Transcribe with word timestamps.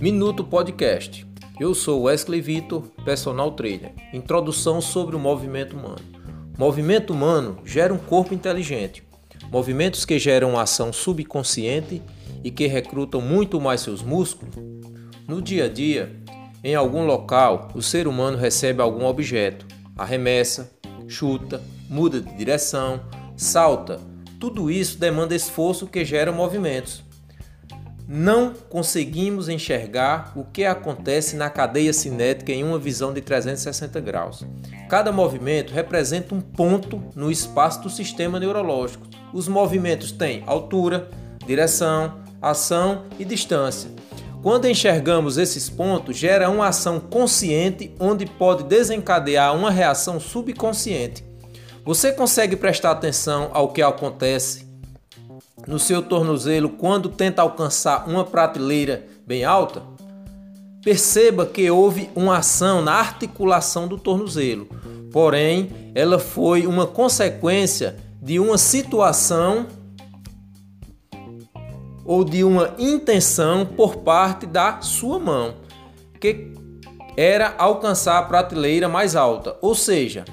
Minuto 0.00 0.44
Podcast. 0.44 1.26
Eu 1.58 1.74
sou 1.74 2.02
Wesley 2.02 2.40
Vitor, 2.40 2.82
personal 3.04 3.52
trainer. 3.52 3.92
Introdução 4.12 4.80
sobre 4.80 5.16
o 5.16 5.18
movimento 5.18 5.74
humano. 5.74 6.00
Movimento 6.58 7.12
humano 7.12 7.58
gera 7.64 7.94
um 7.94 7.98
corpo 7.98 8.34
inteligente. 8.34 9.02
Movimentos 9.50 10.04
que 10.04 10.18
geram 10.18 10.58
ação 10.58 10.92
subconsciente 10.92 12.02
e 12.44 12.50
que 12.50 12.66
recrutam 12.66 13.20
muito 13.20 13.60
mais 13.60 13.80
seus 13.80 14.02
músculos. 14.02 14.54
No 15.26 15.40
dia 15.40 15.64
a 15.64 15.68
dia, 15.68 16.14
em 16.62 16.74
algum 16.74 17.06
local, 17.06 17.68
o 17.74 17.80
ser 17.80 18.06
humano 18.06 18.36
recebe 18.36 18.82
algum 18.82 19.06
objeto, 19.06 19.66
arremessa, 19.96 20.70
chuta, 21.08 21.62
muda 21.88 22.20
de 22.20 22.34
direção, 22.36 23.00
salta. 23.36 23.98
Tudo 24.44 24.70
isso 24.70 24.98
demanda 24.98 25.34
esforço 25.34 25.86
que 25.86 26.04
gera 26.04 26.30
movimentos. 26.30 27.02
Não 28.06 28.52
conseguimos 28.68 29.48
enxergar 29.48 30.34
o 30.36 30.44
que 30.44 30.66
acontece 30.66 31.34
na 31.34 31.48
cadeia 31.48 31.94
cinética 31.94 32.52
em 32.52 32.62
uma 32.62 32.78
visão 32.78 33.10
de 33.14 33.22
360 33.22 33.98
graus. 34.00 34.44
Cada 34.86 35.10
movimento 35.10 35.72
representa 35.72 36.34
um 36.34 36.42
ponto 36.42 37.02
no 37.16 37.30
espaço 37.30 37.80
do 37.80 37.88
sistema 37.88 38.38
neurológico. 38.38 39.06
Os 39.32 39.48
movimentos 39.48 40.12
têm 40.12 40.42
altura, 40.46 41.08
direção, 41.46 42.20
ação 42.42 43.04
e 43.18 43.24
distância. 43.24 43.90
Quando 44.42 44.68
enxergamos 44.68 45.38
esses 45.38 45.70
pontos, 45.70 46.18
gera 46.18 46.50
uma 46.50 46.68
ação 46.68 47.00
consciente 47.00 47.94
onde 47.98 48.26
pode 48.26 48.64
desencadear 48.64 49.56
uma 49.56 49.70
reação 49.70 50.20
subconsciente. 50.20 51.24
Você 51.84 52.12
consegue 52.12 52.56
prestar 52.56 52.92
atenção 52.92 53.50
ao 53.52 53.68
que 53.68 53.82
acontece 53.82 54.66
no 55.66 55.78
seu 55.78 56.00
tornozelo 56.00 56.70
quando 56.70 57.10
tenta 57.10 57.42
alcançar 57.42 58.08
uma 58.08 58.24
prateleira 58.24 59.06
bem 59.26 59.44
alta? 59.44 59.82
Perceba 60.82 61.44
que 61.44 61.70
houve 61.70 62.08
uma 62.14 62.38
ação 62.38 62.80
na 62.80 62.94
articulação 62.94 63.86
do 63.86 63.98
tornozelo, 63.98 64.66
porém, 65.12 65.92
ela 65.94 66.18
foi 66.18 66.66
uma 66.66 66.86
consequência 66.86 67.96
de 68.22 68.40
uma 68.40 68.56
situação 68.56 69.66
ou 72.02 72.24
de 72.24 72.42
uma 72.44 72.74
intenção 72.78 73.66
por 73.66 73.96
parte 73.96 74.46
da 74.46 74.80
sua 74.80 75.18
mão, 75.18 75.54
que 76.18 76.50
era 77.14 77.54
alcançar 77.58 78.18
a 78.18 78.22
prateleira 78.22 78.88
mais 78.88 79.14
alta. 79.14 79.56
Ou 79.60 79.74
seja, 79.74 80.24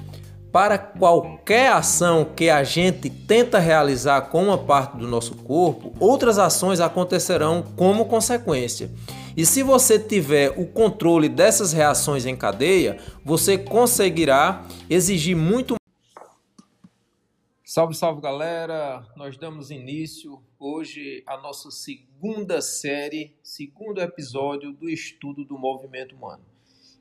para 0.52 0.76
qualquer 0.76 1.72
ação 1.72 2.26
que 2.26 2.50
a 2.50 2.62
gente 2.62 3.08
tenta 3.08 3.58
realizar 3.58 4.20
com 4.28 4.44
uma 4.44 4.58
parte 4.58 4.98
do 4.98 5.08
nosso 5.08 5.34
corpo, 5.34 5.94
outras 5.98 6.38
ações 6.38 6.78
acontecerão 6.78 7.62
como 7.74 8.04
consequência. 8.04 8.90
E 9.34 9.46
se 9.46 9.62
você 9.62 9.98
tiver 9.98 10.50
o 10.50 10.66
controle 10.66 11.26
dessas 11.26 11.72
reações 11.72 12.26
em 12.26 12.36
cadeia, 12.36 12.98
você 13.24 13.56
conseguirá 13.56 14.66
exigir 14.90 15.34
muito 15.34 15.76
Salve, 17.64 17.94
salve 17.94 18.20
galera! 18.20 19.02
Nós 19.16 19.38
damos 19.38 19.70
início 19.70 20.42
hoje 20.58 21.22
à 21.26 21.38
nossa 21.38 21.70
segunda 21.70 22.60
série, 22.60 23.34
segundo 23.42 23.98
episódio 23.98 24.74
do 24.74 24.90
estudo 24.90 25.42
do 25.42 25.58
movimento 25.58 26.14
humano. 26.14 26.44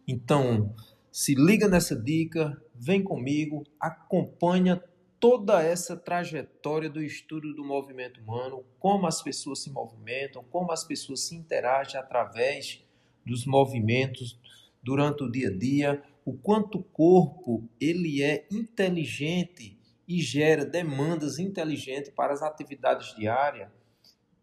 Então, 0.07 0.73
se 1.11 1.35
liga 1.35 1.67
nessa 1.67 1.95
dica, 1.95 2.59
vem 2.73 3.03
comigo, 3.03 3.63
acompanha 3.79 4.81
toda 5.19 5.61
essa 5.61 5.95
trajetória 5.95 6.89
do 6.89 7.03
estudo 7.03 7.53
do 7.53 7.63
movimento 7.63 8.21
humano, 8.21 8.65
como 8.79 9.05
as 9.05 9.21
pessoas 9.21 9.59
se 9.59 9.69
movimentam, 9.69 10.43
como 10.49 10.71
as 10.71 10.83
pessoas 10.83 11.21
se 11.21 11.35
interagem 11.35 11.99
através 11.99 12.83
dos 13.25 13.45
movimentos 13.45 14.39
durante 14.81 15.23
o 15.23 15.31
dia 15.31 15.49
a 15.49 15.55
dia, 15.55 16.03
o 16.25 16.33
quanto 16.33 16.79
o 16.79 16.83
corpo 16.83 17.69
ele 17.79 18.23
é 18.23 18.47
inteligente 18.49 19.77
e 20.07 20.21
gera 20.21 20.65
demandas 20.65 21.39
inteligentes 21.39 22.09
para 22.09 22.33
as 22.33 22.41
atividades 22.41 23.15
diárias, 23.15 23.69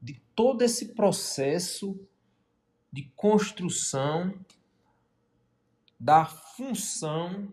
de 0.00 0.20
todo 0.34 0.62
esse 0.62 0.94
processo 0.94 1.98
de 2.92 3.10
construção 3.16 4.32
da 5.98 6.24
função 6.24 7.52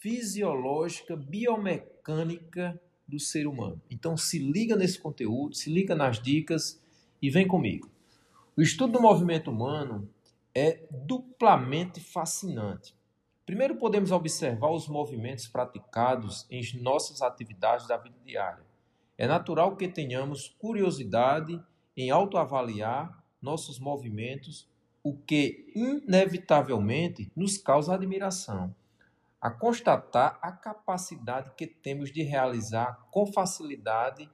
fisiológica, 0.00 1.16
biomecânica 1.16 2.80
do 3.06 3.18
ser 3.18 3.46
humano. 3.46 3.80
Então 3.90 4.16
se 4.16 4.38
liga 4.38 4.76
nesse 4.76 4.98
conteúdo, 4.98 5.54
se 5.54 5.70
liga 5.70 5.94
nas 5.94 6.20
dicas 6.20 6.80
e 7.20 7.30
vem 7.30 7.46
comigo. 7.46 7.88
O 8.56 8.62
estudo 8.62 8.94
do 8.94 9.00
movimento 9.00 9.50
humano 9.50 10.08
é 10.54 10.86
duplamente 10.90 12.00
fascinante. 12.00 12.94
Primeiro 13.46 13.76
podemos 13.76 14.10
observar 14.10 14.70
os 14.70 14.88
movimentos 14.88 15.46
praticados 15.46 16.46
em 16.50 16.62
nossas 16.82 17.22
atividades 17.22 17.86
da 17.86 17.96
vida 17.96 18.16
diária. 18.24 18.62
É 19.16 19.26
natural 19.26 19.76
que 19.76 19.88
tenhamos 19.88 20.54
curiosidade 20.58 21.60
em 21.96 22.10
autoavaliar 22.10 23.24
nossos 23.40 23.78
movimentos 23.78 24.68
o 25.02 25.16
que 25.16 25.72
inevitavelmente 25.74 27.30
nos 27.34 27.56
causa 27.56 27.94
admiração, 27.94 28.74
a 29.40 29.50
constatar 29.50 30.38
a 30.42 30.50
capacidade 30.50 31.52
que 31.56 31.66
temos 31.66 32.12
de 32.12 32.22
realizar 32.22 33.06
com 33.10 33.26
facilidade 33.32 34.28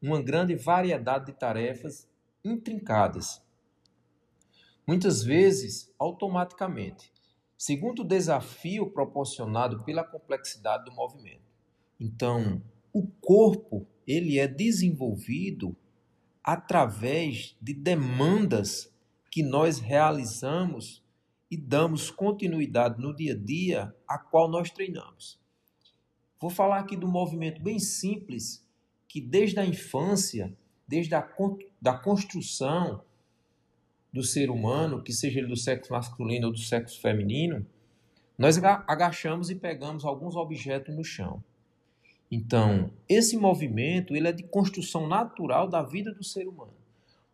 uma 0.00 0.22
grande 0.22 0.54
variedade 0.54 1.26
de 1.26 1.32
tarefas 1.32 2.08
intrincadas, 2.44 3.42
muitas 4.86 5.22
vezes 5.22 5.92
automaticamente, 5.98 7.12
segundo 7.56 8.00
o 8.00 8.04
desafio 8.04 8.90
proporcionado 8.90 9.82
pela 9.84 10.04
complexidade 10.04 10.84
do 10.84 10.92
movimento. 10.92 11.42
Então, 12.00 12.62
o 12.92 13.06
corpo 13.20 13.86
ele 14.06 14.38
é 14.38 14.48
desenvolvido 14.48 15.76
através 16.42 17.54
de 17.60 17.74
demandas 17.74 18.90
que 19.38 19.42
nós 19.44 19.78
realizamos 19.78 21.00
e 21.48 21.56
damos 21.56 22.10
continuidade 22.10 23.00
no 23.00 23.14
dia 23.14 23.34
a 23.34 23.36
dia 23.36 23.94
a 24.08 24.18
qual 24.18 24.50
nós 24.50 24.68
treinamos. 24.68 25.38
Vou 26.40 26.50
falar 26.50 26.80
aqui 26.80 26.96
do 26.96 27.06
movimento 27.06 27.62
bem 27.62 27.78
simples 27.78 28.66
que 29.06 29.20
desde 29.20 29.60
a 29.60 29.64
infância, 29.64 30.52
desde 30.88 31.14
a 31.14 31.24
da 31.80 31.96
construção 31.96 33.04
do 34.12 34.24
ser 34.24 34.50
humano, 34.50 35.04
que 35.04 35.12
seja 35.12 35.38
ele 35.38 35.46
do 35.46 35.56
sexo 35.56 35.92
masculino 35.92 36.48
ou 36.48 36.52
do 36.52 36.58
sexo 36.58 37.00
feminino, 37.00 37.64
nós 38.36 38.58
agachamos 38.58 39.50
e 39.50 39.54
pegamos 39.54 40.04
alguns 40.04 40.34
objetos 40.34 40.96
no 40.96 41.04
chão. 41.04 41.44
Então, 42.28 42.90
esse 43.08 43.36
movimento 43.36 44.16
ele 44.16 44.26
é 44.26 44.32
de 44.32 44.42
construção 44.42 45.06
natural 45.06 45.68
da 45.68 45.80
vida 45.80 46.12
do 46.12 46.24
ser 46.24 46.48
humano. 46.48 46.77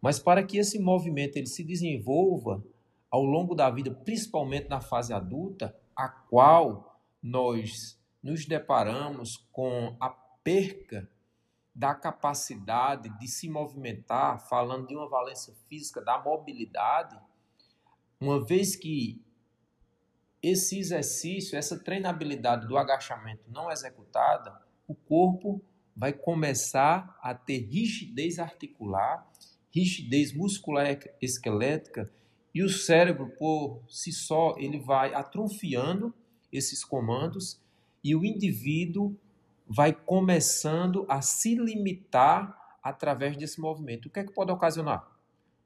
Mas 0.04 0.18
para 0.18 0.44
que 0.44 0.58
esse 0.58 0.78
movimento 0.78 1.38
ele 1.38 1.46
se 1.46 1.64
desenvolva 1.64 2.62
ao 3.10 3.24
longo 3.24 3.54
da 3.54 3.70
vida, 3.70 3.90
principalmente 3.90 4.68
na 4.68 4.78
fase 4.78 5.14
adulta, 5.14 5.74
a 5.96 6.10
qual 6.10 7.00
nós 7.22 7.98
nos 8.22 8.44
deparamos 8.44 9.48
com 9.50 9.96
a 9.98 10.10
perca 10.10 11.08
da 11.74 11.94
capacidade 11.94 13.08
de 13.18 13.26
se 13.26 13.48
movimentar, 13.48 14.46
falando 14.46 14.88
de 14.88 14.94
uma 14.94 15.08
valência 15.08 15.54
física 15.70 16.02
da 16.02 16.22
mobilidade, 16.22 17.18
uma 18.20 18.44
vez 18.44 18.76
que 18.76 19.24
esse 20.42 20.78
exercício, 20.78 21.56
essa 21.56 21.82
treinabilidade 21.82 22.68
do 22.68 22.76
agachamento 22.76 23.50
não 23.50 23.72
executada, 23.72 24.54
o 24.86 24.94
corpo 24.94 25.64
vai 25.96 26.12
começar 26.12 27.18
a 27.22 27.34
ter 27.34 27.60
rigidez 27.60 28.38
articular 28.38 29.26
rigidez 29.74 30.32
muscular 30.32 30.98
esquelética 31.20 32.08
e 32.54 32.62
o 32.62 32.68
cérebro 32.68 33.30
por 33.36 33.82
si 33.88 34.12
só 34.12 34.54
ele 34.56 34.78
vai 34.78 35.12
atrofiando 35.12 36.14
esses 36.52 36.84
comandos 36.84 37.60
e 38.02 38.14
o 38.14 38.24
indivíduo 38.24 39.16
vai 39.66 39.92
começando 39.92 41.04
a 41.08 41.20
se 41.20 41.56
limitar 41.56 42.78
através 42.82 43.36
desse 43.36 43.60
movimento. 43.60 44.06
O 44.06 44.10
que 44.10 44.20
é 44.20 44.24
que 44.24 44.32
pode 44.32 44.52
ocasionar? 44.52 45.10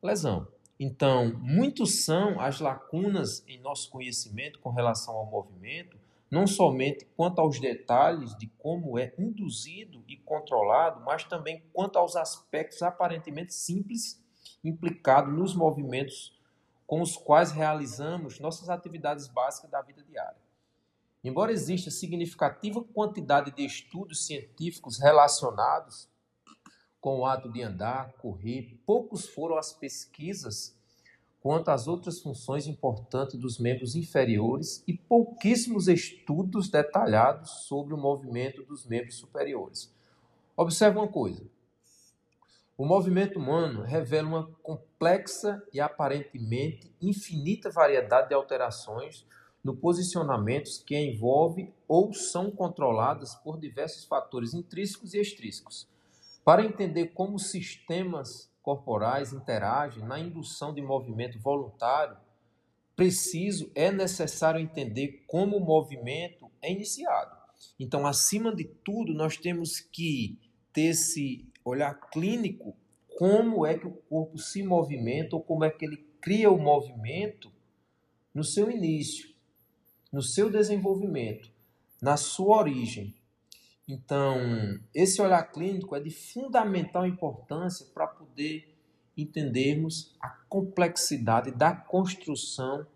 Lesão. 0.03 0.49
Então, 0.81 1.35
muitos 1.41 2.05
são 2.05 2.41
as 2.41 2.61
lacunas 2.61 3.45
em 3.47 3.61
nosso 3.61 3.91
conhecimento 3.91 4.61
com 4.61 4.71
relação 4.71 5.15
ao 5.15 5.27
movimento 5.27 5.99
não 6.31 6.47
somente 6.47 7.07
quanto 7.17 7.41
aos 7.41 7.59
detalhes 7.59 8.37
de 8.37 8.47
como 8.59 8.99
é 8.99 9.15
induzido 9.19 10.05
e 10.07 10.17
controlado, 10.17 11.01
mas 11.05 11.25
também 11.25 11.63
quanto 11.73 11.99
aos 11.99 12.17
aspectos 12.17 12.83
aparentemente 12.83 13.55
simples 13.55 14.23
implicados 14.63 15.33
nos 15.33 15.55
movimentos 15.55 16.39
com 16.87 17.01
os 17.01 17.17
quais 17.17 17.51
realizamos 17.51 18.41
nossas 18.41 18.69
atividades 18.69 19.29
básicas 19.29 19.71
da 19.71 19.83
vida 19.83 20.03
diária. 20.03 20.41
Embora 21.23 21.53
exista 21.53 21.91
significativa 21.91 22.83
quantidade 22.83 23.51
de 23.51 23.65
estudos 23.65 24.25
científicos 24.27 24.99
relacionados 24.99 26.09
com 27.01 27.21
o 27.21 27.27
ato 27.27 27.51
de 27.51 27.63
andar, 27.63 28.13
correr, 28.15 28.81
poucos 28.87 29.29
foram 29.29 29.57
as 29.57 29.73
pesquisas 29.73 30.78
quanto 31.41 31.71
às 31.71 31.87
outras 31.87 32.21
funções 32.21 32.67
importantes 32.67 33.39
dos 33.39 33.59
membros 33.59 33.95
inferiores 33.95 34.83
e 34.87 34.95
pouquíssimos 34.97 35.89
estudos 35.89 36.69
detalhados 36.69 37.51
sobre 37.67 37.95
o 37.95 37.99
movimento 37.99 38.63
dos 38.65 38.85
membros 38.87 39.17
superiores. 39.17 39.93
Observe 40.57 40.99
uma 40.99 41.09
coisa: 41.09 41.45
o 42.77 42.85
movimento 42.85 43.39
humano 43.39 43.83
revela 43.83 44.29
uma 44.29 44.51
complexa 44.63 45.63
e 45.73 45.81
aparentemente 45.81 46.93
infinita 47.01 47.71
variedade 47.71 48.29
de 48.29 48.35
alterações 48.35 49.27
no 49.63 49.77
posicionamento 49.77 50.85
que 50.85 50.97
envolve 50.97 51.73
ou 51.87 52.13
são 52.13 52.51
controladas 52.51 53.35
por 53.35 53.59
diversos 53.59 54.05
fatores 54.05 54.55
intrínsecos 54.55 55.15
e 55.15 55.21
extrínsecos. 55.21 55.89
Para 56.45 56.65
entender 56.65 57.09
como 57.09 57.39
sistemas 57.39 58.48
corporais 58.69 59.33
interagem 59.33 60.05
na 60.05 60.21
indução 60.21 60.75
de 60.75 60.83
movimento 60.83 61.39
voluntário, 61.39 62.19
preciso 62.95 63.73
é 63.75 63.91
necessário 63.91 64.61
entender 64.61 65.25
como 65.27 65.57
o 65.57 65.65
movimento 65.65 66.51
é 66.61 66.71
iniciado. 66.71 67.35
Então, 67.81 68.07
acima 68.07 68.55
de 68.55 68.65
tudo, 68.65 69.15
nós 69.15 69.39
temos 69.39 69.81
que 69.81 70.39
ter 70.71 70.89
esse 70.89 71.49
olhar 71.65 71.95
clínico 72.11 72.77
como 73.17 73.65
é 73.65 73.79
que 73.79 73.87
o 73.87 73.91
corpo 73.91 74.37
se 74.37 74.63
movimenta 74.63 75.35
ou 75.35 75.43
como 75.43 75.65
é 75.65 75.71
que 75.71 75.87
ele 75.87 76.07
cria 76.21 76.51
o 76.51 76.61
movimento 76.61 77.51
no 78.35 78.45
seu 78.45 78.71
início, 78.71 79.31
no 80.13 80.21
seu 80.21 80.51
desenvolvimento, 80.51 81.51
na 82.03 82.19
sua 82.19 82.59
origem. 82.59 83.15
Então, 83.89 84.79
esse 84.95 85.23
olhar 85.23 85.43
clínico 85.51 85.97
é 85.97 86.01
de 86.01 86.11
fundamental 86.11 87.07
importância 87.07 87.87
para 87.95 88.07
poder 88.07 88.69
entendermos 89.17 90.15
a 90.21 90.29
complexidade 90.29 91.51
da 91.51 91.75
construção 91.75 92.87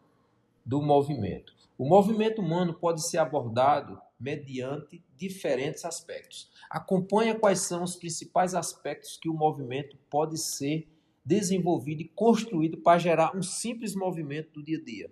do 0.65 0.83
movimento. 0.83 1.55
O 1.79 1.89
movimento 1.89 2.43
humano 2.43 2.75
pode 2.75 3.03
ser 3.09 3.19
abordado 3.19 3.99
mediante 4.21 5.03
diferentes 5.17 5.85
aspectos. 5.85 6.50
Acompanha 6.71 7.35
quais 7.35 7.61
são 7.61 7.83
os 7.83 7.97
principais 7.97 8.55
aspectos 8.55 9.17
que 9.17 9.29
o 9.29 9.35
movimento 9.35 9.97
pode 10.11 10.38
ser 10.38 10.87
desenvolvido 11.25 12.03
e 12.03 12.09
construído 12.09 12.77
para 12.77 12.99
gerar 12.99 13.37
um 13.37 13.43
simples 13.43 13.95
movimento 13.95 14.53
do 14.53 14.62
dia 14.62 14.79
a 14.79 14.85
dia. 14.85 15.11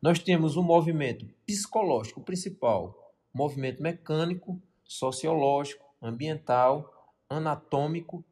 Nós 0.00 0.18
temos 0.18 0.56
um 0.56 0.62
movimento 0.62 1.26
psicológico 1.46 2.20
principal, 2.20 3.14
movimento 3.32 3.82
mecânico, 3.82 4.60
sociológico, 4.92 5.84
ambiental, 6.00 7.16
anatômico 7.28 8.24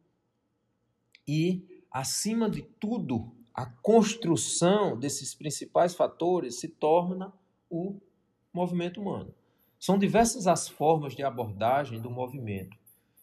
e, 1.27 1.85
acima 1.91 2.51
de 2.51 2.63
tudo, 2.63 3.35
a 3.55 3.67
construção 3.67 4.99
desses 4.99 5.35
principais 5.35 5.95
fatores 5.95 6.61
se 6.61 6.69
torna 6.69 7.33
o 7.69 8.01
movimento 8.53 9.01
humano. 9.01 9.35
São 9.79 9.99
diversas 9.99 10.47
as 10.47 10.69
formas 10.69 11.15
de 11.15 11.23
abordagem 11.23 12.01
do 12.01 12.11
movimento. 12.11 12.77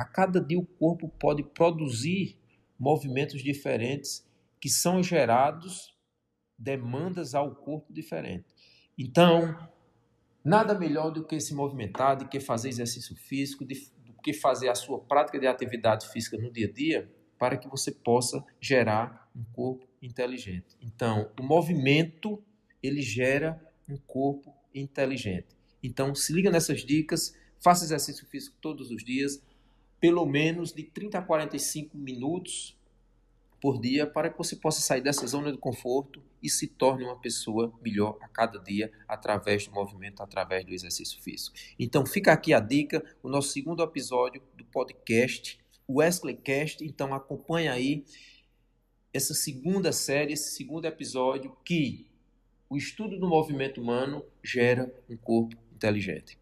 a 0.00 0.04
cada 0.04 0.40
dia 0.40 0.58
o 0.58 0.66
corpo 0.66 1.08
pode 1.08 1.42
produzir 1.42 2.38
movimentos 2.78 3.42
diferentes 3.42 4.26
que 4.60 4.68
são 4.68 5.02
gerados 5.02 5.94
demandas 6.58 7.34
ao 7.34 7.54
corpo 7.54 7.92
diferente. 7.92 8.46
Então, 8.98 9.56
Nada 10.44 10.74
melhor 10.74 11.10
do 11.10 11.24
que 11.24 11.38
se 11.38 11.54
movimentar, 11.54 12.16
do 12.16 12.26
que 12.26 12.40
fazer 12.40 12.70
exercício 12.70 13.14
físico, 13.14 13.64
do 13.64 13.74
que 14.22 14.32
fazer 14.32 14.68
a 14.68 14.74
sua 14.74 14.98
prática 14.98 15.38
de 15.38 15.46
atividade 15.46 16.08
física 16.08 16.38
no 16.38 16.50
dia 16.50 16.66
a 16.66 16.72
dia, 16.72 17.10
para 17.38 17.58
que 17.58 17.68
você 17.68 17.92
possa 17.92 18.42
gerar 18.60 19.30
um 19.36 19.44
corpo 19.52 19.86
inteligente. 20.00 20.76
Então, 20.80 21.30
o 21.38 21.42
movimento 21.42 22.42
ele 22.82 23.02
gera 23.02 23.60
um 23.88 23.98
corpo 23.98 24.54
inteligente. 24.74 25.48
Então, 25.82 26.14
se 26.14 26.32
liga 26.32 26.50
nessas 26.50 26.80
dicas, 26.80 27.34
faça 27.62 27.84
exercício 27.84 28.26
físico 28.26 28.56
todos 28.62 28.90
os 28.90 29.04
dias, 29.04 29.42
pelo 30.00 30.24
menos 30.24 30.72
de 30.72 30.82
30 30.82 31.18
a 31.18 31.22
45 31.22 31.96
minutos 31.96 32.76
por 33.60 33.78
dia 33.78 34.06
para 34.06 34.30
que 34.30 34.38
você 34.38 34.56
possa 34.56 34.80
sair 34.80 35.02
dessa 35.02 35.26
zona 35.26 35.52
de 35.52 35.58
conforto 35.58 36.22
e 36.42 36.48
se 36.48 36.66
torne 36.66 37.04
uma 37.04 37.20
pessoa 37.20 37.70
melhor 37.82 38.16
a 38.22 38.28
cada 38.28 38.58
dia 38.58 38.90
através 39.06 39.66
do 39.66 39.74
movimento, 39.74 40.22
através 40.22 40.64
do 40.64 40.72
exercício 40.72 41.20
físico. 41.20 41.54
Então 41.78 42.06
fica 42.06 42.32
aqui 42.32 42.54
a 42.54 42.60
dica, 42.60 43.04
o 43.22 43.28
nosso 43.28 43.50
segundo 43.50 43.82
episódio 43.82 44.42
do 44.56 44.64
podcast, 44.64 45.60
o 45.86 45.98
Wesley 45.98 46.36
Cast. 46.36 46.82
Então 46.82 47.12
acompanha 47.12 47.72
aí 47.72 48.04
essa 49.12 49.34
segunda 49.34 49.92
série, 49.92 50.32
esse 50.32 50.56
segundo 50.56 50.86
episódio 50.86 51.54
que 51.62 52.06
o 52.70 52.78
estudo 52.78 53.18
do 53.18 53.28
movimento 53.28 53.80
humano 53.82 54.24
gera 54.42 54.90
um 55.08 55.16
corpo 55.16 55.56
inteligente. 55.74 56.39